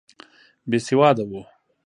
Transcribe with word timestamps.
بېسواده 0.69 1.23
وو. 1.29 1.41